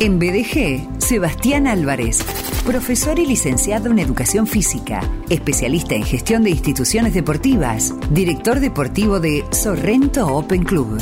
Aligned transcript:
En 0.00 0.20
BDG, 0.20 1.00
Sebastián 1.00 1.66
Álvarez, 1.66 2.22
profesor 2.64 3.18
y 3.18 3.26
licenciado 3.26 3.90
en 3.90 3.98
Educación 3.98 4.46
Física, 4.46 5.00
especialista 5.28 5.96
en 5.96 6.04
gestión 6.04 6.44
de 6.44 6.50
instituciones 6.50 7.14
deportivas, 7.14 7.92
director 8.08 8.60
deportivo 8.60 9.18
de 9.18 9.44
Sorrento 9.50 10.28
Open 10.28 10.62
Club. 10.62 11.00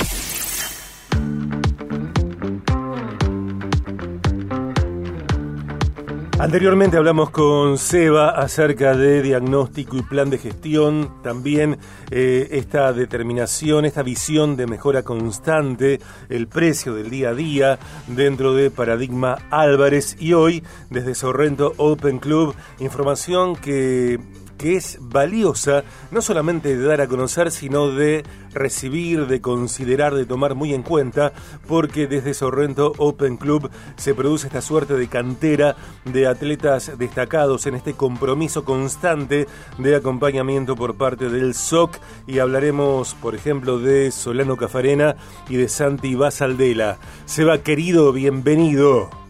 Anteriormente 6.47 6.97
hablamos 6.97 7.31
con 7.31 7.76
Seba 7.76 8.31
acerca 8.31 8.96
de 8.96 9.21
diagnóstico 9.21 9.96
y 9.96 10.03
plan 10.03 10.31
de 10.31 10.38
gestión, 10.38 11.21
también 11.21 11.76
eh, 12.13 12.46
esta 12.53 12.92
determinación, 12.92 13.85
esta 13.85 14.04
visión 14.04 14.56
de 14.56 14.69
mejora 14.69 15.03
constante, 15.03 15.99
el 16.28 16.46
precio 16.46 16.95
del 16.95 17.10
día 17.10 17.30
a 17.30 17.34
día 17.34 17.78
dentro 18.06 18.55
de 18.55 18.70
Paradigma 18.70 19.38
Álvarez. 19.51 20.16
Y 20.20 20.34
hoy 20.34 20.62
desde 20.88 21.16
Sorrento 21.16 21.72
Open 21.78 22.20
Club, 22.20 22.55
información 22.78 23.56
que 23.56 24.20
que 24.56 24.77
es 24.77 24.98
valiosa 25.01 25.84
no 26.10 26.23
solamente 26.23 26.77
de 26.77 26.84
dar 26.84 27.01
a 27.01 27.09
conocer, 27.09 27.51
sino 27.51 27.91
de 27.91 28.24
recibir, 28.52 29.27
de 29.27 29.41
considerar, 29.41 30.14
de 30.14 30.24
tomar 30.24 30.55
muy 30.55 30.73
en 30.73 30.83
cuenta, 30.83 31.33
porque 31.66 32.06
desde 32.06 32.34
Sorrento 32.34 32.92
Open 32.98 33.37
Club 33.37 33.70
se 33.97 34.14
produce 34.14 34.47
esta 34.47 34.61
suerte 34.61 34.95
de 34.95 35.09
cantera 35.09 35.77
de 36.05 36.27
atletas 36.27 36.98
destacados 36.98 37.66
en 37.66 37.74
este 37.74 37.95
compromiso 37.95 38.64
constante 38.64 39.47
de 39.78 39.97
acompañamiento 39.97 40.77
por 40.77 40.97
parte 40.97 41.28
del 41.28 41.55
SOC 41.55 41.98
y 42.27 42.38
hablaremos, 42.38 43.14
por 43.14 43.34
ejemplo, 43.34 43.78
de 43.78 44.11
Solano 44.11 44.56
Cafarena 44.56 45.16
y 45.48 45.56
de 45.56 45.69
Santi 45.69 46.14
Basaldela. 46.14 46.98
Seba, 47.27 47.59
querido, 47.59 48.12
bienvenido. 48.12 49.25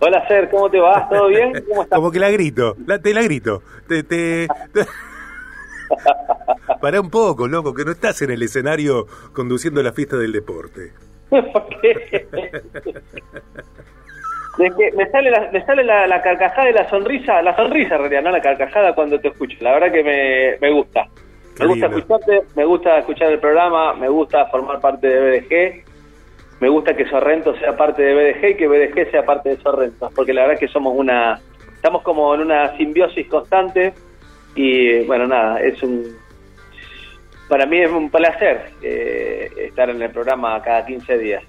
Hola, 0.00 0.26
Ser, 0.28 0.48
¿cómo 0.48 0.70
te 0.70 0.78
va? 0.78 1.08
¿Todo 1.08 1.28
bien? 1.28 1.52
¿Cómo 1.68 1.82
estás? 1.82 1.96
Como 1.96 2.10
que 2.12 2.20
la 2.20 2.30
grito, 2.30 2.76
la, 2.86 3.00
te 3.00 3.12
la 3.12 3.22
grito. 3.22 3.62
Te, 3.88 4.04
te, 4.04 4.46
Pará 6.80 7.00
un 7.00 7.10
poco, 7.10 7.48
loco, 7.48 7.74
que 7.74 7.84
no 7.84 7.90
estás 7.92 8.22
en 8.22 8.30
el 8.30 8.42
escenario 8.42 9.06
conduciendo 9.32 9.82
la 9.82 9.92
fiesta 9.92 10.16
del 10.16 10.32
deporte. 10.32 10.92
¿Por 11.30 11.68
qué? 11.80 12.26
me 14.94 15.10
sale, 15.10 15.30
la, 15.30 15.50
me 15.52 15.64
sale 15.64 15.84
la, 15.84 16.22
carcajada 16.22 16.66
de 16.66 16.72
la 16.72 16.88
sonrisa, 16.88 17.42
la 17.42 17.56
sonrisa 17.56 17.94
en 17.94 18.00
realidad, 18.00 18.22
no 18.22 18.30
la 18.30 18.40
carcajada 18.40 18.94
cuando 18.94 19.18
te 19.18 19.28
escucho. 19.28 19.56
La 19.60 19.72
verdad 19.72 19.92
que 19.92 20.04
me, 20.04 20.58
me 20.60 20.72
gusta. 20.72 21.08
me 21.58 21.66
gusta 21.66 21.86
escucharte, 21.86 22.40
me 22.54 22.64
gusta 22.64 22.98
escuchar 22.98 23.32
el 23.32 23.40
programa, 23.40 23.94
me 23.94 24.08
gusta 24.08 24.46
formar 24.46 24.80
parte 24.80 25.08
de 25.08 25.40
BDG 25.40 25.87
me 26.60 26.68
gusta 26.68 26.94
que 26.94 27.08
Sorrento 27.08 27.56
sea 27.58 27.76
parte 27.76 28.02
de 28.02 28.14
BDG 28.14 28.50
y 28.50 28.56
que 28.56 28.68
BDG 28.68 29.10
sea 29.10 29.24
parte 29.24 29.50
de 29.50 29.56
Sorrento, 29.58 30.10
porque 30.14 30.32
la 30.32 30.42
verdad 30.42 30.54
es 30.54 30.60
que 30.60 30.72
somos 30.72 30.94
una, 30.96 31.40
estamos 31.74 32.02
como 32.02 32.34
en 32.34 32.40
una 32.40 32.76
simbiosis 32.76 33.26
constante 33.28 33.94
y 34.54 35.04
bueno, 35.04 35.26
nada, 35.26 35.60
es 35.60 35.80
un, 35.82 36.04
para 37.48 37.64
mí 37.66 37.80
es 37.80 37.90
un 37.90 38.10
placer 38.10 38.72
eh, 38.82 39.50
estar 39.56 39.88
en 39.90 40.02
el 40.02 40.10
programa 40.10 40.60
cada 40.62 40.84
15 40.84 41.18
días. 41.18 41.44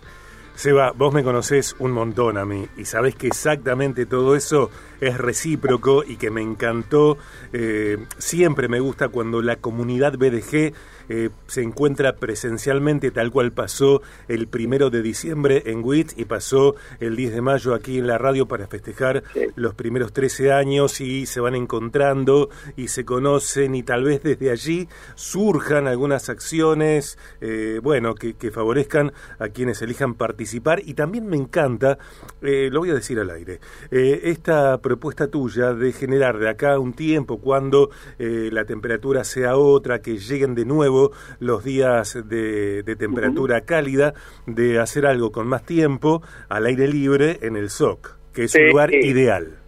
Seba, 0.53 0.91
vos 0.93 1.13
me 1.13 1.23
conocés 1.23 1.75
un 1.79 1.91
montón 1.91 2.37
a 2.37 2.45
mí 2.45 2.67
y 2.77 2.85
sabés 2.85 3.15
que 3.15 3.27
exactamente 3.27 4.05
todo 4.05 4.35
eso 4.35 4.69
es 5.01 5.17
recíproco 5.17 6.03
y 6.03 6.17
que 6.17 6.31
me 6.31 6.41
encantó. 6.41 7.17
Eh, 7.53 7.97
siempre 8.17 8.67
me 8.67 8.79
gusta 8.79 9.09
cuando 9.09 9.41
la 9.41 9.57
comunidad 9.57 10.17
BDG 10.17 10.73
eh, 11.09 11.31
se 11.47 11.63
encuentra 11.63 12.17
presencialmente 12.17 13.09
tal 13.09 13.31
cual 13.31 13.51
pasó 13.51 14.03
el 14.27 14.47
primero 14.47 14.91
de 14.91 15.01
diciembre 15.01 15.63
en 15.65 15.83
WIT 15.83 16.11
y 16.17 16.25
pasó 16.25 16.75
el 16.99 17.15
10 17.15 17.33
de 17.33 17.41
mayo 17.41 17.73
aquí 17.73 17.97
en 17.97 18.05
la 18.05 18.19
radio 18.19 18.47
para 18.47 18.67
festejar 18.67 19.23
los 19.55 19.73
primeros 19.73 20.13
13 20.13 20.51
años 20.53 21.01
y 21.01 21.25
se 21.25 21.39
van 21.39 21.55
encontrando 21.55 22.49
y 22.77 22.89
se 22.89 23.05
conocen 23.05 23.73
y 23.73 23.81
tal 23.81 24.03
vez 24.03 24.21
desde 24.21 24.51
allí 24.51 24.87
surjan 25.15 25.87
algunas 25.87 26.29
acciones, 26.29 27.17
eh, 27.41 27.79
bueno, 27.81 28.13
que, 28.13 28.35
favorezcan 28.49 29.11
a 29.37 29.49
quienes 29.49 29.81
elijan 29.81 30.15
participar 30.15 30.81
y 30.83 30.95
también 30.95 31.27
me 31.27 31.37
encanta, 31.37 31.97
eh, 32.41 32.69
lo 32.71 32.79
voy 32.79 32.89
a 32.89 32.95
decir 32.95 33.19
al 33.19 33.29
aire, 33.29 33.59
esta 33.91 34.79
propuesta 34.89 35.29
tuya 35.29 35.73
de 35.73 35.91
generar 35.91 36.39
de 36.39 36.49
acá 36.49 36.79
un 36.79 36.93
tiempo 36.93 37.39
cuando 37.39 37.91
la 38.17 38.65
temperatura 38.65 39.23
sea 39.23 39.55
otra, 39.55 40.01
que 40.01 40.17
lleguen 40.17 40.55
de 40.55 40.65
nuevo 40.65 41.11
los 41.39 41.63
días 41.63 42.17
de, 42.27 42.83
temperatura 42.97 43.61
cálida, 43.61 44.15
de 44.47 44.79
hacer 44.79 45.05
algo 45.05 45.31
con 45.31 45.45
más 45.45 45.63
tiempo 45.63 46.23
al 46.49 46.65
aire 46.65 46.87
libre 46.87 47.37
en 47.43 47.55
el 47.55 47.69
SOC, 47.69 48.17
que 48.33 48.45
es 48.45 48.55
un 48.55 48.69
lugar 48.69 48.91
ideal. 48.95 49.59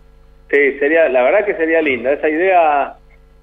Sí, 0.49 0.79
sería, 0.79 1.07
la 1.09 1.21
verdad 1.21 1.45
que 1.45 1.53
sería 1.53 1.83
linda. 1.83 2.13
Esa 2.13 2.29
idea 2.29 2.95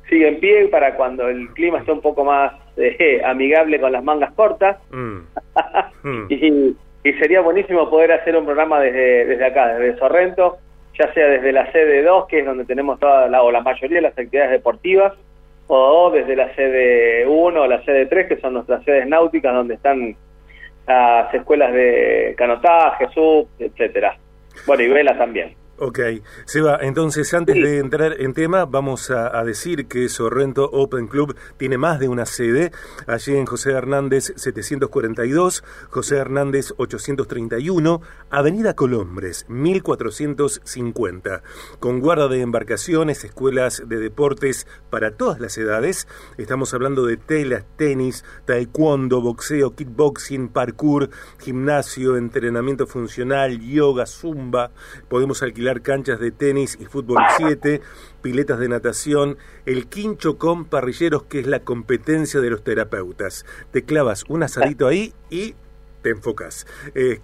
sigue 0.08 0.26
en 0.26 0.40
pie 0.40 0.66
para 0.68 0.96
cuando 0.96 1.28
el 1.28 1.48
clima 1.50 1.78
esté 1.78 1.92
un 1.92 2.00
poco 2.00 2.24
más 2.24 2.52
eh, 2.76 3.22
amigable 3.24 3.80
con 3.80 3.92
las 3.92 4.02
mangas 4.02 4.32
cortas. 4.32 4.78
Mm. 4.90 5.18
Mm. 6.04 6.26
y, 6.30 6.76
sería 7.18 7.40
buenísimo 7.40 7.90
poder 7.90 8.12
hacer 8.12 8.36
un 8.36 8.44
programa 8.44 8.80
desde, 8.80 9.24
desde 9.24 9.44
acá, 9.44 9.74
desde 9.74 9.98
Sorrento, 9.98 10.58
ya 10.98 11.12
sea 11.12 11.28
desde 11.28 11.52
la 11.52 11.70
sede 11.72 12.02
2, 12.02 12.26
que 12.26 12.40
es 12.40 12.46
donde 12.46 12.64
tenemos 12.64 12.98
toda 12.98 13.28
la, 13.28 13.42
o 13.42 13.50
la 13.50 13.60
mayoría 13.60 13.96
de 13.96 14.02
las 14.02 14.18
actividades 14.18 14.50
deportivas, 14.50 15.14
o 15.68 16.10
desde 16.10 16.34
la 16.34 16.54
sede 16.54 17.26
1 17.26 17.60
o 17.60 17.66
la 17.66 17.84
sede 17.84 18.06
3, 18.06 18.28
que 18.28 18.40
son 18.40 18.54
nuestras 18.54 18.82
sedes 18.84 19.06
náuticas, 19.06 19.54
donde 19.54 19.74
están 19.74 20.16
las 20.86 21.32
escuelas 21.34 21.72
de 21.72 22.34
canotaje, 22.36 23.08
sub, 23.10 23.48
etcétera. 23.58 24.16
Bueno, 24.66 24.82
y 24.82 24.88
vela 24.88 25.16
también. 25.16 25.54
Ok, 25.80 26.00
Seba, 26.44 26.80
entonces 26.82 27.32
antes 27.34 27.54
de 27.54 27.78
entrar 27.78 28.20
en 28.20 28.34
tema, 28.34 28.64
vamos 28.64 29.12
a, 29.12 29.44
decir 29.44 29.86
que 29.86 30.08
Sorrento 30.08 30.68
Open 30.72 31.06
Club 31.06 31.36
tiene 31.56 31.78
más 31.78 32.00
de 32.00 32.08
una 32.08 32.26
sede, 32.26 32.72
allí 33.06 33.36
en 33.36 33.46
José 33.46 33.70
Hernández 33.70 34.32
742, 34.34 35.62
José 35.88 36.16
Hernández 36.16 36.74
831, 36.76 38.02
Avenida 38.28 38.74
Colombres 38.74 39.46
1450, 39.48 41.44
con 41.78 42.00
guarda 42.00 42.26
de 42.26 42.40
embarcaciones, 42.40 43.22
escuelas 43.22 43.84
de 43.86 43.98
deportes 43.98 44.66
para 44.90 45.12
todas 45.12 45.38
las 45.38 45.56
edades, 45.58 46.08
estamos 46.38 46.74
hablando 46.74 47.06
de 47.06 47.18
telas, 47.18 47.64
tenis, 47.76 48.24
taekwondo, 48.46 49.20
boxeo, 49.20 49.76
kickboxing, 49.76 50.48
parkour, 50.48 51.10
gimnasio, 51.38 52.16
entrenamiento 52.16 52.88
funcional, 52.88 53.60
yoga, 53.60 54.06
zumba, 54.06 54.72
podemos 55.08 55.40
alquilar 55.44 55.67
canchas 55.76 56.20
de 56.20 56.30
tenis 56.30 56.76
y 56.80 56.86
fútbol 56.86 57.18
7, 57.36 57.80
piletas 58.22 58.58
de 58.58 58.68
natación, 58.68 59.38
el 59.66 59.86
quincho 59.86 60.38
con 60.38 60.64
parrilleros, 60.64 61.24
que 61.24 61.40
es 61.40 61.46
la 61.46 61.60
competencia 61.60 62.40
de 62.40 62.50
los 62.50 62.64
terapeutas. 62.64 63.46
Te 63.70 63.82
clavas 63.82 64.24
un 64.28 64.42
asadito 64.42 64.86
ahí 64.86 65.12
y 65.30 65.54
te 66.02 66.10
enfocas. 66.10 66.66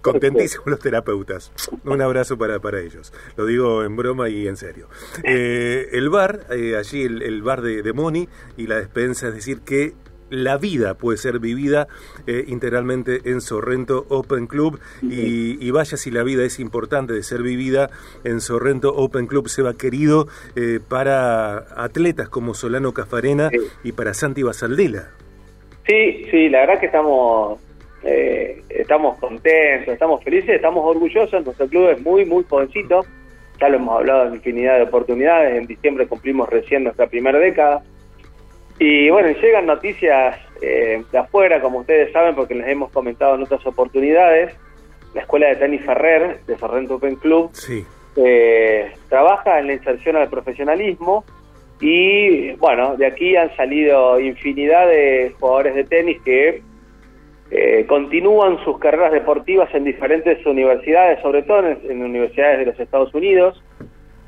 Contentísimos 0.01 0.67
los 0.67 0.79
terapeutas. 0.79 1.51
Un 1.83 2.01
abrazo 2.01 2.37
para, 2.37 2.59
para 2.59 2.81
ellos. 2.81 3.13
Lo 3.37 3.45
digo 3.45 3.83
en 3.83 3.95
broma 3.95 4.29
y 4.29 4.47
en 4.47 4.57
serio. 4.57 4.87
Eh, 5.23 5.89
el 5.93 6.09
bar, 6.09 6.47
eh, 6.51 6.75
allí 6.75 7.03
el, 7.03 7.41
bar 7.41 7.61
de, 7.61 7.81
de 7.81 7.93
Moni 7.93 8.27
y 8.57 8.67
la 8.67 8.75
despensa, 8.75 9.29
es 9.29 9.35
decir, 9.35 9.61
que 9.61 9.93
la 10.35 10.57
vida 10.57 10.95
puede 10.95 11.17
ser 11.17 11.39
vivida 11.39 11.87
eh, 12.27 12.43
integralmente 12.47 13.21
en 13.25 13.41
Sorrento 13.41 14.05
Open 14.09 14.47
Club. 14.47 14.79
Y, 15.01 15.71
vaya 15.71 15.97
si 15.97 16.09
la 16.09 16.23
vida 16.23 16.43
es 16.45 16.59
importante 16.59 17.13
de 17.13 17.21
ser 17.21 17.41
vivida 17.41 17.89
en 18.23 18.39
Sorrento 18.39 18.95
Open 18.95 19.27
Club, 19.27 19.49
se 19.49 19.61
va 19.61 19.73
querido 19.73 20.27
eh, 20.55 20.79
para 20.87 21.57
atletas 21.75 22.29
como 22.29 22.53
Solano 22.53 22.93
Cafarena 22.93 23.49
y 23.83 23.91
para 23.91 24.13
Santi 24.13 24.41
Basaldela. 24.41 25.09
Sí, 25.85 26.25
sí, 26.31 26.49
la 26.49 26.61
verdad 26.61 26.79
que 26.79 26.85
estamos 26.85 27.59
eh, 28.05 28.61
estamos 28.69 29.17
contentos, 29.17 29.93
estamos 29.93 30.23
felices, 30.23 30.49
estamos 30.49 30.85
orgullosos, 30.85 31.43
nuestro 31.43 31.67
club 31.67 31.89
es 31.89 32.01
muy, 32.01 32.23
muy 32.23 32.43
jovencito, 32.47 33.03
ya 33.59 33.67
lo 33.67 33.77
hemos 33.77 33.97
hablado 33.97 34.27
en 34.27 34.35
infinidad 34.35 34.77
de 34.77 34.83
oportunidades, 34.83 35.57
en 35.57 35.65
diciembre 35.65 36.07
cumplimos 36.07 36.47
recién 36.47 36.83
nuestra 36.83 37.07
primera 37.07 37.39
década, 37.39 37.83
y 38.79 39.09
bueno, 39.09 39.29
llegan 39.39 39.65
noticias 39.65 40.37
eh, 40.61 41.03
de 41.11 41.17
afuera, 41.17 41.61
como 41.61 41.79
ustedes 41.79 42.11
saben, 42.11 42.35
porque 42.35 42.55
les 42.55 42.67
hemos 42.67 42.91
comentado 42.91 43.35
en 43.35 43.43
otras 43.43 43.65
oportunidades. 43.65 44.53
La 45.13 45.21
Escuela 45.21 45.47
de 45.47 45.55
Tenis 45.55 45.85
Ferrer, 45.85 46.41
de 46.45 46.57
Sorrento 46.57 46.95
Open 46.95 47.15
Club, 47.15 47.51
eh, 48.17 48.91
trabaja 49.07 49.59
en 49.59 49.67
la 49.67 49.73
inserción 49.73 50.17
al 50.17 50.29
profesionalismo 50.29 51.23
y 51.79 52.51
bueno, 52.53 52.95
de 52.95 53.05
aquí 53.05 53.35
han 53.35 53.55
salido 53.55 54.19
infinidad 54.19 54.87
de 54.87 55.33
jugadores 55.39 55.75
de 55.75 55.83
tenis 55.83 56.21
que 56.23 56.61
eh, 57.51 57.85
continúan 57.87 58.63
sus 58.63 58.77
carreras 58.79 59.11
deportivas 59.11 59.73
en 59.73 59.83
diferentes 59.83 60.45
universidades, 60.45 61.21
sobre 61.21 61.43
todo 61.43 61.65
en 61.67 62.01
universidades 62.01 62.59
de 62.59 62.65
los 62.65 62.79
Estados 62.79 63.13
Unidos. 63.13 63.61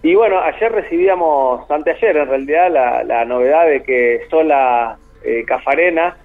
Y 0.03 0.15
bueno, 0.15 0.39
ayer 0.39 0.71
recibíamos, 0.71 1.69
anteayer 1.69 2.17
en 2.17 2.27
realidad, 2.27 3.03
la, 3.05 3.25
novedad 3.25 3.65
de 3.67 3.81
que 3.83 4.21
Sola 4.29 4.97
eh, 5.23 5.43
Cafarena 5.45 6.15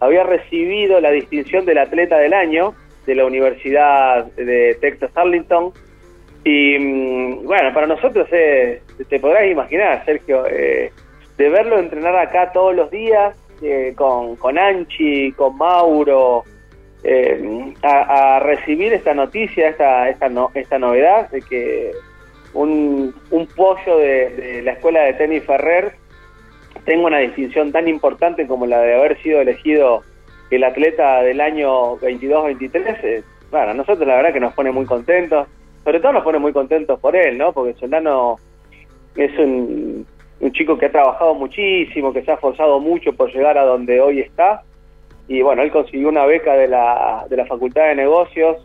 había 0.00 0.22
recibido 0.24 1.00
la 1.00 1.10
distinción 1.10 1.64
del 1.64 1.78
atleta 1.78 2.18
del 2.18 2.34
año 2.34 2.74
de 3.06 3.14
la 3.14 3.24
Universidad 3.24 4.26
de 4.32 4.76
Texas 4.80 5.10
Arlington. 5.14 5.72
Y 6.44 6.78
mm, 6.78 7.46
bueno, 7.46 7.72
para 7.72 7.86
nosotros 7.86 8.28
eh, 8.32 8.82
te 9.08 9.18
podrás 9.18 9.46
imaginar, 9.46 10.04
Sergio, 10.04 10.44
eh, 10.46 10.92
de 11.36 11.48
verlo 11.48 11.78
entrenar 11.78 12.16
acá 12.16 12.52
todos 12.52 12.74
los 12.74 12.90
días, 12.90 13.36
eh, 13.62 13.94
con, 13.96 14.36
con 14.36 14.58
Anchi, 14.58 15.32
con 15.32 15.56
Mauro, 15.56 16.44
a, 17.82 18.40
recibir 18.40 18.92
esta 18.92 19.14
noticia, 19.14 19.68
esta, 19.68 20.08
esta, 20.08 20.28
no, 20.28 20.50
esta 20.54 20.76
novedad 20.76 21.30
de 21.30 21.40
que 21.40 21.92
un, 22.54 23.14
un 23.30 23.46
pollo 23.48 23.98
de, 23.98 24.62
la 24.64 24.72
escuela 24.72 25.02
de 25.02 25.14
tenis 25.14 25.44
Ferrer. 25.44 25.94
Tenga 26.84 27.06
una 27.06 27.18
distinción 27.18 27.72
tan 27.72 27.88
importante 27.88 28.46
como 28.46 28.66
la 28.66 28.80
de 28.80 28.94
haber 28.94 29.20
sido 29.22 29.40
elegido 29.40 30.02
el 30.50 30.64
atleta 30.64 31.22
del 31.22 31.40
año 31.40 31.96
22-23, 31.98 32.98
eh, 33.02 33.24
bueno, 33.50 33.70
a 33.70 33.74
nosotros 33.74 34.06
la 34.06 34.16
verdad 34.16 34.32
que 34.32 34.40
nos 34.40 34.54
pone 34.54 34.70
muy 34.70 34.86
contentos, 34.86 35.48
sobre 35.82 35.98
todo 35.98 36.12
nos 36.12 36.22
pone 36.22 36.38
muy 36.38 36.52
contentos 36.52 37.00
por 37.00 37.16
él, 37.16 37.36
¿no? 37.36 37.52
Porque 37.52 37.74
Solano 37.74 38.38
es 39.16 39.36
un, 39.38 40.06
un 40.40 40.52
chico 40.52 40.78
que 40.78 40.86
ha 40.86 40.92
trabajado 40.92 41.34
muchísimo, 41.34 42.12
que 42.12 42.22
se 42.22 42.30
ha 42.30 42.34
esforzado 42.34 42.78
mucho 42.78 43.12
por 43.14 43.32
llegar 43.32 43.58
a 43.58 43.64
donde 43.64 44.00
hoy 44.00 44.20
está, 44.20 44.62
y 45.28 45.42
bueno, 45.42 45.62
él 45.62 45.72
consiguió 45.72 46.08
una 46.08 46.24
beca 46.24 46.54
de 46.54 46.68
la, 46.68 47.26
de 47.28 47.36
la 47.36 47.46
Facultad 47.46 47.88
de 47.88 47.96
Negocios, 47.96 48.64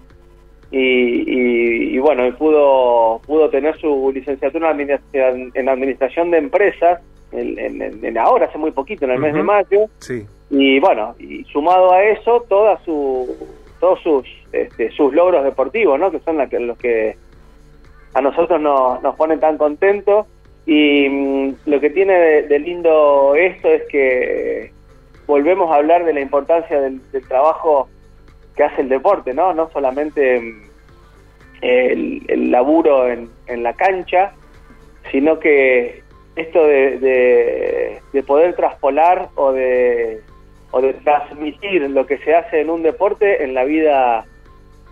y, 0.71 1.95
y, 1.95 1.99
bueno, 1.99 2.23
él 2.23 2.33
pudo, 2.35 3.21
pudo 3.25 3.49
tener 3.49 3.77
su 3.79 4.11
licenciatura 4.13 4.71
en, 4.71 5.51
en 5.53 5.69
administración 5.69 6.31
de 6.31 6.37
empresas, 6.37 7.01
en, 7.33 7.59
en, 8.03 8.17
ahora, 8.17 8.45
hace 8.45 8.57
muy 8.57 8.71
poquito, 8.71 9.05
en 9.05 9.11
el 9.11 9.19
mes 9.19 9.33
de 9.33 9.43
mayo, 9.43 9.85
sí 9.99 10.25
y 10.51 10.81
bueno, 10.81 11.15
y 11.17 11.45
sumado 11.45 11.93
a 11.93 12.03
eso, 12.03 12.45
toda 12.49 12.77
su, 12.83 13.37
todos 13.79 14.01
sus, 14.01 14.27
este, 14.51 14.91
sus 14.91 15.13
logros 15.13 15.45
deportivos, 15.45 15.97
¿no? 15.97 16.11
Que 16.11 16.19
son 16.19 16.37
la 16.37 16.47
que, 16.47 16.59
los 16.59 16.77
que 16.77 17.15
a 18.13 18.21
nosotros 18.21 18.59
nos, 18.59 19.01
nos 19.01 19.15
ponen 19.15 19.39
tan 19.39 19.57
contentos. 19.57 20.27
Y 20.65 21.07
mm, 21.07 21.53
lo 21.67 21.79
que 21.79 21.89
tiene 21.89 22.43
de, 22.43 22.59
lindo 22.59 23.33
esto 23.33 23.69
es 23.69 23.83
que 23.87 24.73
volvemos 25.25 25.71
a 25.71 25.75
hablar 25.75 26.03
de 26.03 26.13
la 26.13 26.19
importancia 26.19 26.81
del, 26.81 26.99
trabajo 27.29 27.87
que 28.55 28.63
hace 28.63 28.81
el 28.81 28.89
deporte, 28.89 29.33
¿no? 29.33 29.53
No 29.53 29.69
solamente 29.71 30.39
mm, 30.39 30.61
el, 31.61 32.51
laburo 32.51 33.07
en, 33.07 33.29
en 33.47 33.63
la 33.63 33.73
cancha, 33.73 34.33
sino 35.11 35.39
que 35.39 36.03
esto 36.35 36.65
de, 36.65 36.99
de, 36.99 38.01
de 38.13 38.23
poder 38.23 38.55
traspolar 38.55 39.29
o 39.35 39.51
de 39.51 40.21
o 40.71 40.81
de 40.81 40.93
transmitir 40.93 41.89
lo 41.89 42.05
que 42.05 42.17
se 42.19 42.33
hace 42.33 42.61
en 42.61 42.69
un 42.69 42.81
deporte 42.81 43.43
en 43.43 43.53
la 43.53 43.65
vida 43.65 44.25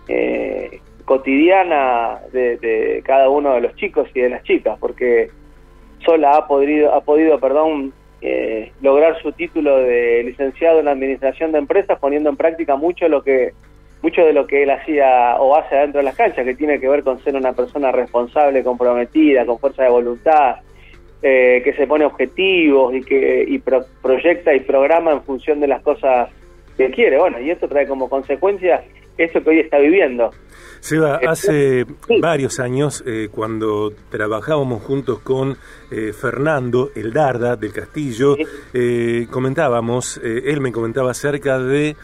eh, 0.08 0.80
cotidiana 1.04 2.20
de, 2.32 3.02
cada 3.04 3.28
uno 3.28 3.54
de 3.54 3.62
los 3.62 3.74
chicos 3.76 4.08
y 4.14 4.20
de 4.20 4.28
las 4.28 4.42
chicas, 4.44 4.78
porque 4.78 5.30
Sola 6.04 6.36
ha 6.36 6.46
podido, 6.46 6.94
ha 6.94 7.00
podido 7.00 7.40
perdón, 7.40 7.92
eh, 8.22 8.72
lograr 8.82 9.20
su 9.22 9.32
título 9.32 9.78
de 9.78 10.22
licenciado 10.24 10.80
en 10.80 10.88
Administración 10.88 11.52
de 11.52 11.58
Empresas 11.58 11.98
poniendo 11.98 12.28
en 12.28 12.36
práctica 12.36 12.76
mucho 12.76 13.08
lo 13.08 13.22
que 13.22 13.52
mucho 14.02 14.24
de 14.24 14.32
lo 14.32 14.46
que 14.46 14.62
él 14.62 14.70
hacía 14.70 15.36
o 15.38 15.56
hace 15.56 15.76
dentro 15.76 15.98
de 15.98 16.04
las 16.04 16.16
canchas, 16.16 16.44
que 16.44 16.54
tiene 16.54 16.80
que 16.80 16.88
ver 16.88 17.02
con 17.02 17.22
ser 17.22 17.36
una 17.36 17.52
persona 17.52 17.92
responsable, 17.92 18.64
comprometida, 18.64 19.44
con 19.44 19.58
fuerza 19.58 19.82
de 19.82 19.90
voluntad, 19.90 20.56
eh, 21.22 21.60
que 21.62 21.74
se 21.74 21.86
pone 21.86 22.06
objetivos 22.06 22.94
y 22.94 23.02
que 23.02 23.44
y 23.46 23.58
proyecta 23.58 24.54
y 24.54 24.60
programa 24.60 25.12
en 25.12 25.22
función 25.22 25.60
de 25.60 25.68
las 25.68 25.82
cosas 25.82 26.30
que 26.78 26.90
quiere. 26.90 27.18
Bueno, 27.18 27.40
y 27.40 27.50
esto 27.50 27.68
trae 27.68 27.86
como 27.86 28.08
consecuencia 28.08 28.82
esto 29.24 29.42
que 29.42 29.50
hoy 29.50 29.60
está 29.60 29.78
viviendo. 29.78 30.30
Seba, 30.80 31.20
eh, 31.22 31.26
hace 31.28 31.86
varios 32.20 32.58
años, 32.58 33.04
eh, 33.06 33.28
cuando 33.30 33.92
trabajábamos 34.10 34.82
juntos 34.82 35.20
con 35.20 35.56
Fernando 36.18 36.90
El 36.94 37.12
Darda 37.12 37.56
del 37.56 37.72
Castillo, 37.72 38.36
comentábamos, 39.30 40.20
él 40.22 40.60
me 40.60 40.72
comentaba 40.72 41.10
acerca 41.10 41.58
de 41.58 41.96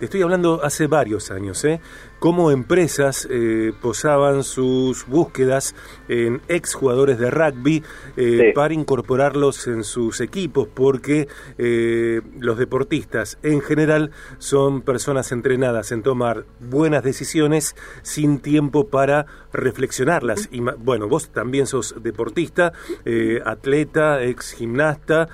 estoy 0.00 0.22
hablando 0.22 0.60
hace 0.62 0.86
varios 0.86 1.30
años, 1.30 1.64
¿eh? 1.64 1.80
Cómo 2.20 2.50
empresas 2.50 3.26
eh, 3.30 3.72
posaban 3.80 4.44
sus 4.44 5.06
búsquedas 5.06 5.74
en 6.06 6.42
exjugadores 6.48 7.18
de 7.18 7.30
rugby 7.30 7.82
eh, 8.16 8.52
para 8.54 8.74
incorporarlos 8.74 9.66
en 9.66 9.82
sus 9.84 10.20
equipos, 10.20 10.68
porque 10.72 11.28
eh, 11.56 12.20
los 12.38 12.58
deportistas 12.58 13.38
en 13.42 13.62
general 13.62 14.10
son 14.38 14.82
personas 14.82 15.32
entrenadas 15.32 15.92
en 15.92 16.02
tomar 16.02 16.44
buenas 16.60 17.02
decisiones 17.02 17.74
sin 18.02 18.38
tiempo 18.38 18.88
para 18.88 19.24
reflexionarlas. 19.52 20.50
Y 20.52 20.60
bueno, 20.60 21.08
vos 21.08 21.30
también 21.30 21.66
sos 21.66 21.94
deportista, 22.02 22.74
atleta, 23.46 24.22
ex 24.22 24.52
gimnasta, 24.52 25.28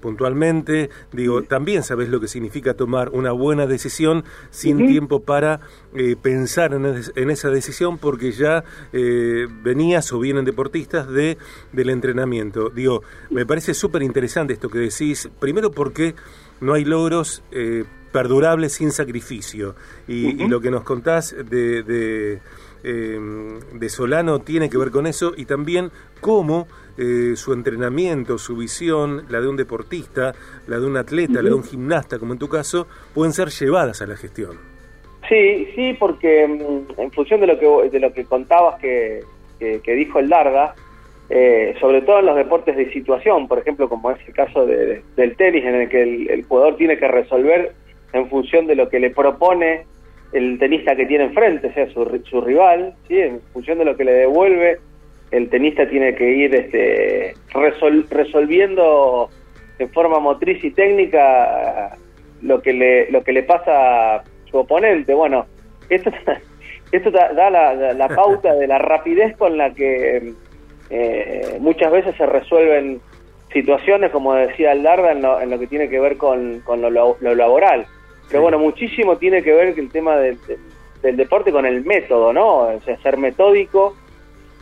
puntualmente, 0.00 0.88
digo, 1.12 1.42
también 1.42 1.82
sabes 1.82 2.08
lo 2.08 2.18
que 2.18 2.28
significa 2.28 2.74
tomar 2.74 3.10
una 3.10 3.32
buena 3.32 3.66
decisión 3.66 4.24
sin 4.50 4.86
tiempo 4.86 5.20
para 5.20 5.33
para 5.34 5.58
eh, 5.96 6.14
pensar 6.14 6.74
en, 6.74 7.30
esa 7.30 7.50
decisión 7.50 7.98
porque 7.98 8.30
ya 8.30 8.62
eh, 8.92 9.48
venías 9.64 10.12
o 10.12 10.20
vienen 10.20 10.44
deportistas 10.44 11.08
de 11.08 11.38
del 11.72 11.90
entrenamiento. 11.90 12.70
Digo, 12.70 13.02
me 13.30 13.44
parece 13.44 13.74
súper 13.74 14.04
interesante 14.04 14.52
esto 14.52 14.68
que 14.68 14.78
decís, 14.78 15.28
primero 15.40 15.72
porque 15.72 16.14
no 16.60 16.74
hay 16.74 16.84
logros 16.84 17.42
eh, 17.50 17.82
perdurables 18.12 18.74
sin 18.74 18.92
sacrificio 18.92 19.74
y, 20.06 20.46
lo 20.46 20.60
que 20.60 20.70
nos 20.70 20.84
contás 20.84 21.34
de, 21.34 21.82
de, 21.82 22.40
de, 22.84 23.88
Solano 23.88 24.38
tiene 24.38 24.70
que 24.70 24.78
ver 24.78 24.92
con 24.92 25.08
eso 25.08 25.32
y 25.36 25.46
también 25.46 25.90
cómo 26.20 26.68
su 27.34 27.52
entrenamiento, 27.52 28.38
su 28.38 28.54
visión, 28.56 29.24
la 29.28 29.40
de 29.40 29.48
un 29.48 29.56
deportista, 29.56 30.32
la 30.68 30.78
de 30.78 30.86
un 30.86 30.96
atleta, 30.96 31.42
la 31.42 31.48
de 31.48 31.54
un 31.54 31.64
gimnasta, 31.64 32.20
como 32.20 32.34
en 32.34 32.38
tu 32.38 32.48
caso, 32.48 32.86
pueden 33.12 33.32
ser 33.32 33.48
llevadas 33.48 34.00
a 34.00 34.06
la 34.06 34.16
gestión. 34.16 34.73
Sí, 35.28 35.68
sí, 35.74 35.96
porque 35.98 36.46
mm, 36.46 37.00
en 37.00 37.10
función 37.12 37.40
de 37.40 37.46
lo 37.46 37.58
que 37.58 37.90
de 37.90 38.00
lo 38.00 38.12
que 38.12 38.24
contabas 38.24 38.80
que, 38.80 39.20
que, 39.58 39.92
dijo 39.92 40.18
el 40.18 40.28
Darda, 40.28 40.74
eh, 41.30 41.74
sobre 41.80 42.02
todo 42.02 42.18
en 42.18 42.26
los 42.26 42.36
deportes 42.36 42.76
de 42.76 42.92
situación, 42.92 43.48
por 43.48 43.58
ejemplo, 43.58 43.88
como 43.88 44.10
es 44.10 44.18
el 44.26 44.34
caso 44.34 44.66
de, 44.66 45.02
del 45.16 45.36
tenis, 45.36 45.64
en 45.64 45.74
el 45.74 45.88
que 45.88 46.02
el, 46.02 46.44
jugador 46.44 46.76
tiene 46.76 46.98
que 46.98 47.08
resolver 47.08 47.72
en 48.12 48.28
función 48.28 48.66
de 48.66 48.76
lo 48.76 48.88
que 48.88 49.00
le 49.00 49.10
propone 49.10 49.86
el 50.32 50.58
tenista 50.58 50.96
que 50.96 51.06
tiene 51.06 51.24
enfrente, 51.24 51.72
sea, 51.72 51.88
su, 51.90 52.22
su 52.28 52.40
rival, 52.40 52.94
¿sí? 53.08 53.18
en 53.18 53.40
función 53.52 53.78
de 53.78 53.84
lo 53.84 53.96
que 53.96 54.04
le 54.04 54.12
devuelve, 54.12 54.78
el 55.30 55.48
tenista 55.48 55.88
tiene 55.88 56.14
que 56.14 56.30
ir 56.30 56.54
este, 56.54 57.34
resolviendo 58.10 59.30
en 59.78 59.88
forma 59.90 60.20
motriz 60.20 60.62
y 60.62 60.70
técnica 60.70 61.96
lo 62.42 62.60
que 62.60 62.72
le, 62.72 63.10
lo 63.10 63.24
que 63.24 63.32
le 63.32 63.42
pasa 63.42 64.22
oponente. 64.60 65.14
Bueno, 65.14 65.46
esto, 65.88 66.10
esto 66.92 67.10
da 67.10 67.50
la, 67.50 68.08
pauta 68.08 68.54
de 68.54 68.66
la 68.66 68.78
rapidez 68.78 69.36
con 69.36 69.56
la 69.56 69.72
que 69.72 70.32
eh, 70.90 71.56
muchas 71.60 71.90
veces 71.92 72.16
se 72.16 72.26
resuelven 72.26 73.00
situaciones, 73.52 74.10
como 74.10 74.34
decía 74.34 74.72
Aldarda, 74.72 75.12
en 75.12 75.22
lo, 75.22 75.40
en 75.40 75.50
lo 75.50 75.58
que 75.58 75.66
tiene 75.66 75.88
que 75.88 76.00
ver 76.00 76.16
con, 76.16 76.60
con 76.60 76.82
lo, 76.82 77.16
laboral. 77.20 77.86
Pero 78.28 78.42
bueno, 78.42 78.58
muchísimo 78.58 79.16
tiene 79.16 79.42
que 79.42 79.52
ver 79.52 79.78
el 79.78 79.90
tema 79.90 80.16
del 80.16 81.16
deporte 81.16 81.52
con 81.52 81.66
el 81.66 81.84
método, 81.84 82.32
¿no? 82.32 82.56
O 82.56 82.80
sea, 82.80 82.96
ser 82.98 83.16
metódico 83.16 83.94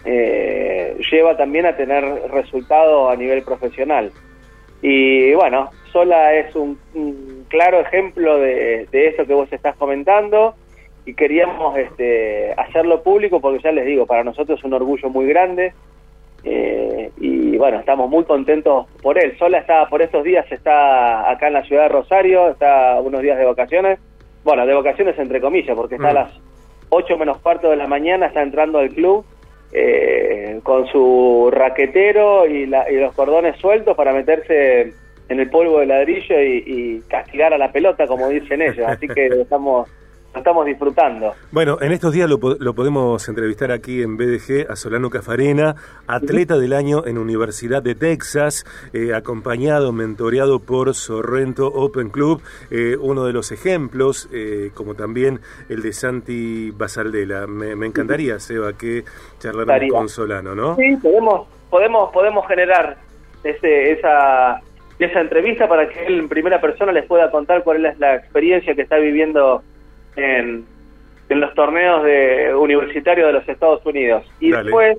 eh, 0.04 0.96
lleva 1.10 1.36
también 1.36 1.66
a 1.66 1.76
tener 1.76 2.04
resultados 2.30 3.12
a 3.12 3.16
nivel 3.16 3.42
profesional. 3.42 4.12
Y 4.82 5.32
bueno, 5.34 5.70
Sola 5.92 6.34
es 6.34 6.54
un, 6.56 7.41
claro 7.52 7.80
ejemplo 7.80 8.38
de, 8.38 8.88
esto 8.90 9.26
que 9.26 9.34
vos 9.34 9.52
estás 9.52 9.76
comentando 9.76 10.54
y 11.04 11.12
queríamos 11.12 11.76
este, 11.76 12.52
hacerlo 12.54 13.02
público 13.02 13.40
porque 13.40 13.62
ya 13.62 13.72
les 13.72 13.84
digo, 13.84 14.06
para 14.06 14.24
nosotros 14.24 14.58
es 14.58 14.64
un 14.64 14.72
orgullo 14.72 15.10
muy 15.10 15.26
grande 15.26 15.74
eh, 16.44 17.10
y 17.18 17.58
bueno, 17.58 17.78
estamos 17.78 18.08
muy 18.08 18.24
contentos 18.24 18.86
por 19.02 19.18
él. 19.18 19.36
Sola 19.38 19.58
está 19.58 19.86
por 19.88 20.00
estos 20.00 20.24
días, 20.24 20.50
está 20.50 21.30
acá 21.30 21.48
en 21.48 21.52
la 21.52 21.62
ciudad 21.64 21.82
de 21.82 21.88
Rosario, 21.90 22.48
está 22.48 22.98
unos 23.00 23.20
días 23.20 23.36
de 23.36 23.44
vacaciones, 23.44 23.98
bueno, 24.44 24.64
de 24.66 24.72
vacaciones 24.72 25.18
entre 25.18 25.40
comillas, 25.40 25.76
porque 25.76 25.96
está 25.96 26.08
a 26.08 26.12
mm. 26.12 26.14
las 26.14 26.32
8 26.88 27.18
menos 27.18 27.36
cuarto 27.38 27.68
de 27.68 27.76
la 27.76 27.86
mañana, 27.86 28.26
está 28.26 28.42
entrando 28.42 28.78
al 28.78 28.88
club 28.88 29.26
eh, 29.72 30.58
con 30.62 30.86
su 30.86 31.50
raquetero 31.52 32.46
y, 32.46 32.62
y 32.62 32.96
los 32.96 33.14
cordones 33.14 33.58
sueltos 33.58 33.94
para 33.94 34.14
meterse 34.14 34.94
en 35.28 35.40
el 35.40 35.50
polvo 35.50 35.80
de 35.80 35.86
ladrillo 35.86 36.40
y, 36.40 37.02
castigar 37.08 37.52
a 37.54 37.58
la 37.58 37.72
pelota, 37.72 38.06
como 38.06 38.28
dicen 38.28 38.62
ellos. 38.62 38.86
Así 38.86 39.08
que 39.08 39.26
estamos 39.42 39.88
estamos 40.38 40.66
disfrutando. 40.66 41.34
Bueno, 41.50 41.78
en 41.80 41.92
estos 41.92 42.12
días 42.12 42.28
lo, 42.28 42.38
lo, 42.58 42.74
podemos 42.74 43.28
entrevistar 43.28 43.70
aquí 43.70 44.02
en 44.02 44.16
BDG 44.16 44.70
a 44.70 44.76
Solano 44.76 45.10
Cafarena, 45.10 45.76
atleta 46.06 46.56
del 46.56 46.72
año 46.72 47.06
en 47.06 47.18
Universidad 47.18 47.82
de 47.82 47.94
Texas, 47.94 48.64
eh, 48.92 49.14
acompañado, 49.14 49.92
mentoreado 49.92 50.60
por 50.60 50.94
Sorrento 50.94 51.66
Open 51.66 52.08
Club, 52.10 52.42
eh, 52.70 52.96
uno 52.98 53.24
de 53.24 53.32
los 53.32 53.52
ejemplos, 53.52 54.28
eh, 54.32 54.70
como 54.74 54.94
también 54.94 55.40
el 55.68 55.82
de 55.82 55.92
Santi 55.92 56.70
Basaldela. 56.70 57.46
Me, 57.46 57.86
encantaría, 57.86 58.38
Seba, 58.38 58.72
que 58.72 59.04
charláramos 59.38 59.90
con 59.90 60.08
Solano, 60.08 60.54
¿no? 60.54 60.76
Sí, 60.76 60.96
podemos, 60.96 61.46
podemos, 61.68 62.10
podemos 62.12 62.46
generar 62.46 62.96
ese, 63.44 63.92
esa 63.92 64.60
esa 65.04 65.20
entrevista 65.20 65.68
para 65.68 65.88
que 65.88 66.06
él 66.06 66.18
en 66.18 66.28
primera 66.28 66.60
persona 66.60 66.92
les 66.92 67.06
pueda 67.06 67.30
contar 67.30 67.62
cuál 67.62 67.84
es 67.84 67.98
la 67.98 68.14
experiencia 68.14 68.74
que 68.74 68.82
está 68.82 68.96
viviendo 68.96 69.62
en, 70.16 70.66
los 71.28 71.54
torneos 71.54 72.04
de 72.04 72.54
universitarios 72.54 73.26
de 73.26 73.32
los 73.32 73.48
Estados 73.48 73.84
Unidos. 73.86 74.22
Y 74.38 74.50
después, 74.50 74.98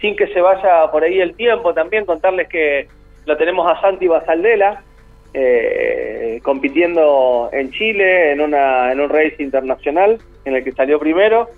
sin 0.00 0.14
que 0.14 0.28
se 0.28 0.40
vaya 0.40 0.88
por 0.92 1.02
ahí 1.02 1.18
el 1.20 1.34
tiempo, 1.34 1.74
también 1.74 2.04
contarles 2.04 2.48
que 2.48 2.86
lo 3.26 3.36
tenemos 3.36 3.66
a 3.68 3.80
Santi 3.80 4.06
Basaldela, 4.06 4.84
eh, 5.32 6.38
compitiendo 6.44 7.50
en 7.52 7.72
Chile 7.72 8.30
en, 8.30 8.40
una, 8.40 8.92
en 8.92 9.00
un 9.00 9.08
race 9.08 9.36
internacional 9.40 10.18
en 10.44 10.54
el 10.54 10.62
que 10.62 10.70
salió 10.70 11.00
primero. 11.00 11.48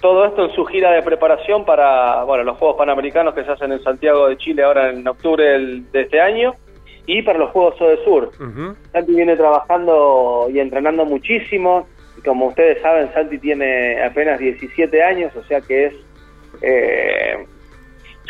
Todo 0.00 0.24
esto 0.24 0.46
en 0.46 0.52
su 0.52 0.64
gira 0.64 0.92
de 0.92 1.02
preparación 1.02 1.66
para 1.66 2.24
bueno, 2.24 2.44
los 2.44 2.56
Juegos 2.56 2.78
Panamericanos 2.78 3.34
que 3.34 3.44
se 3.44 3.50
hacen 3.50 3.72
en 3.72 3.82
Santiago 3.82 4.26
de 4.28 4.38
Chile 4.38 4.62
ahora 4.62 4.88
en 4.88 5.06
octubre 5.06 5.44
de 5.44 6.00
este 6.00 6.18
año 6.18 6.54
y 7.06 7.22
para 7.22 7.38
los 7.38 7.50
Juegos 7.50 7.78
de 7.78 8.04
Sur. 8.04 8.30
Santi 8.92 9.14
viene 9.14 9.36
trabajando 9.36 10.48
y 10.50 10.58
entrenando 10.58 11.04
muchísimo, 11.04 11.86
como 12.24 12.46
ustedes 12.46 12.80
saben, 12.82 13.12
Santi 13.12 13.38
tiene 13.38 14.02
apenas 14.02 14.38
17 14.38 15.02
años, 15.02 15.34
o 15.36 15.44
sea 15.44 15.60
que 15.60 15.86
es, 15.86 15.94
eh, 16.62 17.44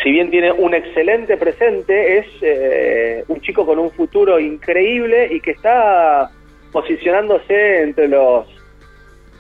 si 0.03 0.11
bien 0.11 0.31
tiene 0.31 0.51
un 0.53 0.75
excelente 0.75 1.37
presente, 1.37 2.19
es 2.19 2.27
eh, 2.43 3.25
un 3.29 3.41
chico 3.41 3.65
con 3.65 3.79
un 3.79 3.91
futuro 3.93 4.41
increíble 4.41 5.29
y 5.33 5.41
que 5.41 5.53
está 5.53 6.31
posicionándose 6.73 7.83
entre 7.83 8.09
los 8.09 8.49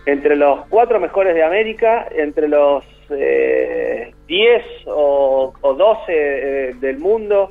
entre 0.06 0.36
los 0.36 0.66
cuatro 0.68 1.00
mejores 1.00 1.34
de 1.34 1.42
América, 1.42 2.06
entre 2.14 2.46
los 2.46 2.84
eh, 3.10 4.12
10 4.26 4.62
o, 4.86 5.54
o 5.60 5.74
12 5.74 6.02
eh, 6.08 6.74
del 6.78 6.98
mundo. 6.98 7.50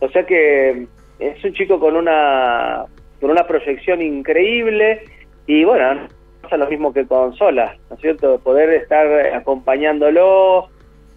O 0.00 0.08
sea 0.08 0.26
que 0.26 0.86
es 1.18 1.42
un 1.44 1.52
chico 1.52 1.78
con 1.78 1.96
una 1.96 2.84
con 3.20 3.30
una 3.30 3.46
proyección 3.46 4.02
increíble 4.02 5.02
y 5.46 5.64
bueno, 5.64 6.08
pasa 6.42 6.56
lo 6.56 6.68
mismo 6.68 6.92
que 6.92 7.06
con 7.06 7.34
Sola, 7.34 7.76
¿no 7.88 7.96
es 7.96 8.02
cierto? 8.02 8.38
Poder 8.38 8.70
estar 8.70 9.06
acompañándolo 9.34 10.68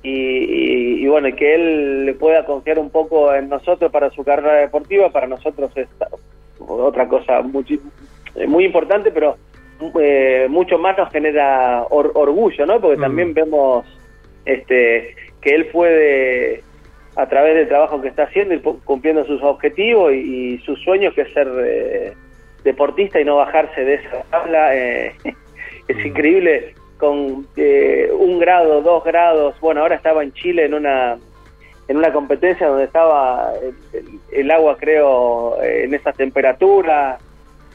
y, 0.04 1.06
bueno, 1.08 1.36
que 1.36 1.56
él 1.56 2.06
le 2.06 2.14
pueda 2.14 2.46
confiar 2.46 2.80
un 2.80 2.90
poco 2.90 3.34
en 3.34 3.50
nosotros 3.50 3.92
para 3.92 4.10
su 4.12 4.24
carrera 4.24 4.54
deportiva, 4.54 5.10
para 5.12 5.28
nosotros 5.28 5.70
es 5.76 5.90
otra 6.60 7.08
cosa 7.10 7.42
muy, 7.42 7.66
muy 8.48 8.66
importante, 8.66 9.12
pero 9.12 9.36
eh, 10.00 10.48
mucho 10.50 10.78
más 10.78 10.98
nos 10.98 11.12
genera 11.12 11.84
orgullo, 11.90 12.66
¿no? 12.66 12.80
Porque 12.80 12.98
mm. 12.98 13.02
también 13.02 13.34
vemos 13.34 13.86
este 14.46 15.14
que 15.42 15.56
él 15.56 15.68
puede 15.68 16.64
a 17.18 17.28
través 17.28 17.56
del 17.56 17.68
trabajo 17.68 18.00
que 18.00 18.10
está 18.10 18.24
haciendo 18.24 18.54
y 18.54 18.60
cumpliendo 18.60 19.26
sus 19.26 19.42
objetivos 19.42 20.14
y, 20.14 20.60
sus 20.60 20.80
sueños 20.84 21.16
que 21.16 21.22
es 21.22 21.34
ser 21.34 21.48
eh, 21.66 22.14
deportista 22.64 23.20
y 23.20 23.26
no 23.26 23.38
bajarse 23.38 23.84
de 23.84 23.96
esa 23.96 24.22
tabla. 24.30 24.76
Eh, 24.76 25.16
es 25.88 26.06
increíble 26.06 26.76
con 26.98 27.48
eh, 27.56 28.12
un 28.14 28.38
grado, 28.38 28.82
dos 28.82 29.04
grados. 29.04 29.60
Bueno, 29.60 29.82
ahora 29.82 29.96
estaba 29.96 30.22
en 30.22 30.32
Chile 30.34 30.66
en 30.66 30.76
una 30.76 31.18
en 31.88 31.98
una 31.98 32.12
competencia 32.12 32.68
donde 32.68 32.84
estaba 32.84 33.54
el, 34.34 34.52
agua, 34.52 34.76
creo, 34.78 35.58
en 35.64 35.94
esa 35.94 36.12
temperatura. 36.12 37.18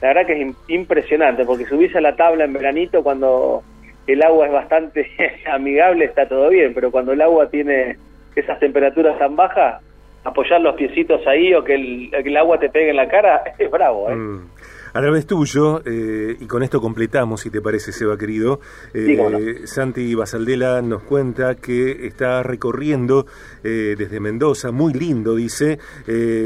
La 0.02 0.08
verdad 0.08 0.26
que 0.26 0.40
es 0.40 0.54
impresionante 0.68 1.46
porque 1.46 1.64
subís 1.64 1.96
a 1.96 2.00
la 2.02 2.14
tabla 2.14 2.44
en 2.44 2.52
veranito 2.52 3.02
cuando 3.02 3.62
el 4.06 4.22
agua 4.22 4.46
es 4.46 4.52
bastante 4.52 5.11
amigable 5.50 6.04
está 6.04 6.28
todo 6.28 6.50
bien, 6.50 6.75
pero 6.75 6.90
cuando 6.90 7.12
el 7.12 7.22
agua 7.22 7.49
tiene 7.49 7.96
esas 8.36 8.58
temperaturas 8.58 9.18
tan 9.18 9.36
bajas, 9.36 9.82
apoyar 10.24 10.60
los 10.60 10.74
piecitos 10.74 11.26
ahí 11.26 11.54
o 11.54 11.64
que 11.64 11.74
el, 11.74 12.36
agua 12.36 12.58
te 12.58 12.68
pegue 12.68 12.90
en 12.90 12.96
la 12.96 13.08
cara, 13.08 13.42
es 13.58 13.70
bravo. 13.70 14.10
¿eh? 14.10 14.14
Mm. 14.14 14.51
A 14.94 15.00
través 15.00 15.26
tuyo, 15.26 15.80
eh, 15.87 16.37
y 16.38 16.44
con 16.44 16.62
esto 16.62 16.78
completamos, 16.82 17.40
si 17.40 17.49
te 17.50 17.62
parece, 17.62 17.92
Seba 17.92 18.18
querido, 18.18 18.61
eh, 18.92 19.62
Santi 19.64 20.14
Basaldela 20.14 20.82
nos 20.82 21.02
cuenta 21.02 21.54
que 21.54 22.06
está 22.06 22.42
recorriendo 22.42 23.25
eh, 23.64 23.94
desde 23.96 24.20
Mendoza, 24.20 24.70
muy 24.70 24.92
lindo, 24.92 25.34
dice, 25.34 25.78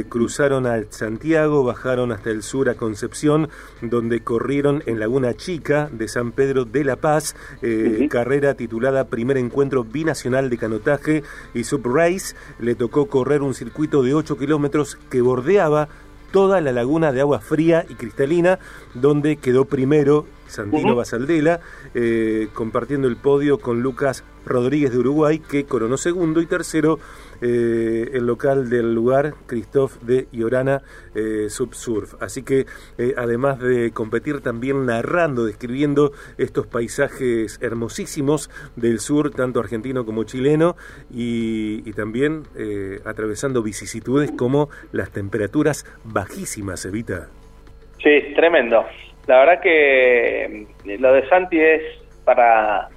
cruzaron 0.08 0.66
a 0.66 0.84
Santiago, 0.90 1.64
bajaron 1.64 2.12
hasta 2.12 2.30
el 2.30 2.44
sur 2.44 2.68
a 2.68 2.74
Concepción, 2.74 3.48
donde 3.82 4.20
corrieron 4.20 4.82
en 4.86 5.00
Laguna 5.00 5.34
Chica 5.34 5.90
de 5.90 6.06
San 6.06 6.30
Pedro 6.30 6.64
de 6.64 6.84
la 6.84 6.96
Paz, 6.96 7.34
carrera 8.08 8.54
titulada 8.54 9.08
Primer 9.08 9.38
Encuentro 9.38 9.82
Binacional 9.82 10.50
de 10.50 10.58
Canotaje 10.58 11.22
y 11.52 11.64
Subrace. 11.64 12.36
Le 12.60 12.76
tocó 12.76 13.06
correr 13.06 13.42
un 13.42 13.54
circuito 13.54 14.02
de 14.02 14.14
8 14.14 14.38
kilómetros 14.38 14.96
que 15.10 15.20
bordeaba 15.20 15.88
toda 16.32 16.60
la 16.60 16.72
laguna 16.72 17.12
de 17.12 17.20
agua 17.20 17.40
fría 17.40 17.84
y 17.88 17.94
cristalina, 17.94 18.58
donde 18.94 19.36
quedó 19.36 19.64
primero 19.64 20.26
Santino 20.46 20.94
Basaldela, 20.94 21.60
eh, 21.94 22.48
compartiendo 22.52 23.08
el 23.08 23.16
podio 23.16 23.58
con 23.58 23.82
Lucas 23.82 24.24
Rodríguez 24.46 24.92
de 24.92 24.98
Uruguay, 24.98 25.40
que 25.40 25.64
coronó 25.64 25.96
segundo, 25.96 26.40
y 26.40 26.46
tercero 26.46 26.98
eh, 27.42 28.10
el 28.14 28.26
local 28.26 28.70
del 28.70 28.94
lugar, 28.94 29.34
Christoph 29.46 29.96
de 30.02 30.28
Iorana 30.32 30.82
eh, 31.14 31.46
Subsurf. 31.50 32.14
Así 32.22 32.44
que 32.44 32.64
eh, 32.96 33.14
además 33.16 33.58
de 33.58 33.90
competir 33.90 34.40
también 34.40 34.86
narrando, 34.86 35.44
describiendo 35.44 36.12
estos 36.38 36.66
paisajes 36.66 37.58
hermosísimos 37.60 38.48
del 38.76 39.00
sur, 39.00 39.32
tanto 39.32 39.60
argentino 39.60 40.06
como 40.06 40.24
chileno, 40.24 40.76
y, 41.10 41.92
también 41.96 42.42
atravesando 43.06 43.62
vicisitudes 43.62 44.30
como 44.30 44.68
las 44.92 45.10
temperaturas 45.10 45.86
bajísimas, 46.04 46.84
Evita. 46.84 47.30
Sí, 48.02 48.34
tremendo. 48.34 48.84
La 49.26 49.38
verdad 49.38 49.60
que 49.60 50.66
lo 50.84 51.12
de 51.12 51.28
Santi 51.28 51.60
es 51.60 51.82
para 52.24 52.88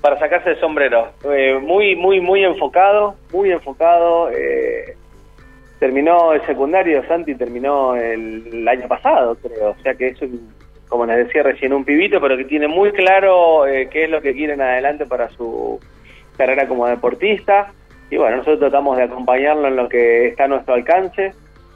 para 0.00 0.18
sacarse 0.18 0.50
el 0.50 0.60
sombrero. 0.60 1.10
Eh, 1.30 1.58
muy, 1.60 1.94
muy, 1.96 2.20
muy 2.20 2.44
enfocado, 2.44 3.16
muy 3.32 3.50
enfocado. 3.50 4.30
Eh, 4.30 4.96
terminó 5.78 6.32
el 6.32 6.44
secundario, 6.46 7.06
Santi 7.06 7.34
terminó 7.34 7.94
el, 7.96 8.66
año 8.66 8.88
pasado, 8.88 9.36
creo. 9.36 9.70
O 9.70 9.82
sea 9.82 9.94
que 9.94 10.08
es, 10.08 10.22
un, 10.22 10.52
como 10.88 11.06
les 11.06 11.26
decía 11.26 11.42
recién, 11.42 11.72
un 11.72 11.84
pibito, 11.84 12.20
pero 12.20 12.36
que 12.36 12.44
tiene 12.44 12.68
muy 12.68 12.92
claro 12.92 13.66
eh, 13.66 13.88
qué 13.90 14.04
es 14.04 14.10
lo 14.10 14.22
que 14.22 14.34
quieren 14.34 14.60
adelante 14.60 15.06
para 15.06 15.28
su 15.30 15.78
carrera 16.36 16.66
como 16.66 16.86
deportista. 16.86 17.72
Y 18.10 18.16
bueno, 18.16 18.38
nosotros 18.38 18.60
tratamos 18.60 18.96
de 18.96 19.04
acompañarlo 19.04 19.68
en 19.68 19.76
lo 19.76 19.88
que 19.88 20.28
está 20.28 20.44
a 20.44 20.48
nuestro 20.48 20.74
alcance. 20.74 21.32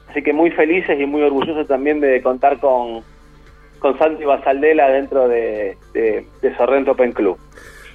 Así 0.09 0.21
que 0.21 0.33
muy 0.33 0.51
felices 0.51 0.99
y 0.99 1.05
muy 1.05 1.21
orgullosos 1.21 1.67
también 1.67 1.99
de 1.99 2.21
contar 2.21 2.59
con, 2.59 3.03
con 3.79 3.97
Santi 3.97 4.23
Basaldela 4.23 4.89
dentro 4.89 5.27
de, 5.27 5.77
de, 5.93 6.25
de 6.41 6.57
Sorrento 6.57 6.91
Open 6.91 7.11
Club. 7.11 7.37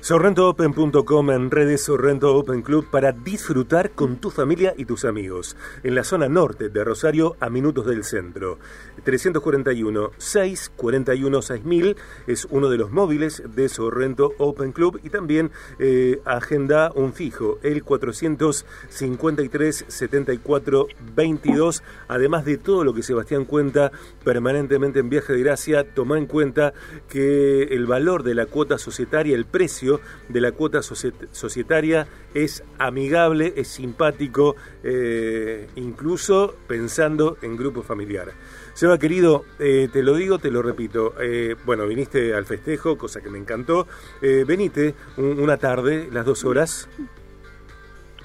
SorrentoOpen.com 0.02 1.30
en 1.30 1.50
redes 1.50 1.84
Sorrento 1.84 2.34
Open 2.34 2.62
Club 2.62 2.86
para 2.90 3.12
disfrutar 3.12 3.90
con 3.90 4.16
tu 4.16 4.30
familia 4.30 4.72
y 4.78 4.86
tus 4.86 5.04
amigos. 5.04 5.58
En 5.82 5.94
la 5.94 6.04
zona 6.04 6.26
norte 6.26 6.70
de 6.70 6.84
Rosario, 6.84 7.36
a 7.38 7.50
minutos 7.50 7.84
del 7.84 8.04
centro. 8.04 8.58
341 9.04 10.12
641 10.16 11.42
6000 11.42 11.96
es 12.26 12.46
uno 12.50 12.70
de 12.70 12.78
los 12.78 12.90
móviles 12.90 13.42
de 13.54 13.68
Sorrento 13.68 14.32
Open 14.38 14.72
Club 14.72 14.98
y 15.04 15.10
también 15.10 15.50
eh, 15.78 16.22
agenda 16.24 16.92
un 16.94 17.12
fijo, 17.12 17.58
el 17.62 17.84
453 17.84 19.84
74 19.86 20.86
22. 21.14 21.82
Además 22.08 22.46
de 22.46 22.56
todo 22.56 22.84
lo 22.84 22.94
que 22.94 23.02
Sebastián 23.02 23.44
cuenta 23.44 23.92
permanentemente 24.24 25.00
en 25.00 25.10
Viaje 25.10 25.34
de 25.34 25.40
Gracia, 25.40 25.92
toma 25.92 26.16
en 26.16 26.24
cuenta 26.24 26.72
que 27.10 27.64
el 27.64 27.86
valor 27.86 28.22
de 28.22 28.34
la 28.34 28.46
cuota 28.46 28.78
societaria, 28.78 29.36
el 29.36 29.44
precio 29.44 29.89
de 30.28 30.40
la 30.40 30.52
cuota 30.52 30.80
societaria 30.82 32.06
es 32.34 32.62
amigable, 32.78 33.54
es 33.56 33.68
simpático, 33.68 34.54
eh, 34.84 35.66
incluso 35.76 36.54
pensando 36.68 37.36
en 37.42 37.56
grupo 37.56 37.82
familiar. 37.82 38.28
Seba, 38.74 38.98
querido, 38.98 39.44
eh, 39.58 39.88
te 39.92 40.02
lo 40.02 40.14
digo, 40.14 40.38
te 40.38 40.50
lo 40.50 40.62
repito. 40.62 41.14
Eh, 41.20 41.56
bueno, 41.64 41.86
viniste 41.86 42.34
al 42.34 42.44
festejo, 42.44 42.96
cosa 42.96 43.20
que 43.20 43.30
me 43.30 43.38
encantó. 43.38 43.86
venite 44.20 44.94
una 45.16 45.56
tarde, 45.56 46.08
las 46.12 46.24
dos 46.24 46.44
horas. 46.44 46.88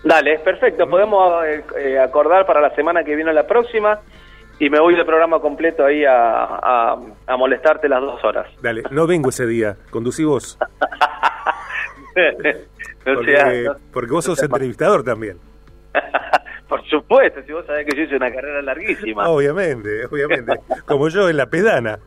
Dale, 0.03 0.37
perfecto. 0.39 0.87
Podemos 0.87 1.33
acordar 2.01 2.45
para 2.45 2.61
la 2.61 2.75
semana 2.75 3.03
que 3.03 3.15
viene 3.15 3.33
la 3.33 3.47
próxima. 3.47 4.01
y 4.59 4.69
me 4.69 4.79
voy 4.79 4.95
de 4.95 5.03
programa 5.03 5.39
completo 5.39 5.85
ahí 5.85 6.05
a, 6.05 6.95
a, 7.27 7.37
molestarte 7.37 7.89
las 7.89 8.01
dos 8.01 8.23
horas. 8.23 8.47
Dale, 8.61 8.83
no 8.91 9.05
vengo 9.07 9.29
ese 9.29 9.45
día, 9.45 9.77
conducí 9.89 10.23
vos. 10.23 10.57
porque, 13.03 13.69
porque 13.91 14.11
vos 14.11 14.25
sos 14.25 14.41
entrevistador 14.41 15.03
también. 15.03 15.37
Por 16.67 16.83
supuesto, 16.87 17.41
si 17.45 17.53
vos 17.53 17.65
sabés 17.65 17.85
que 17.85 17.95
yo 17.95 18.03
hice 18.03 18.15
una 18.15 18.31
carrera 18.33 18.61
larguísima. 18.61 19.23
Obviamente, 19.29 20.05
obviamente. 20.07 20.53
Como 20.85 21.09
yo 21.09 21.29
en 21.29 21.37
la 21.37 21.47
pedana. 21.47 21.99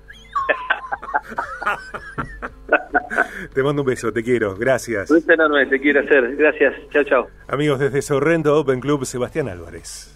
te 3.54 3.62
mando 3.62 3.82
un 3.82 3.86
beso, 3.86 4.12
te 4.12 4.22
quiero, 4.22 4.56
gracias. 4.56 5.10
Un 5.10 5.22
enorme, 5.30 5.66
te 5.66 5.80
quiero 5.80 6.00
hacer, 6.00 6.34
gracias, 6.36 6.74
chao, 6.90 7.04
chao. 7.04 7.28
Amigos, 7.46 7.78
desde 7.78 8.02
Sorrento 8.02 8.58
Open 8.58 8.80
Club, 8.80 9.04
Sebastián 9.04 9.48
Álvarez. 9.48 10.14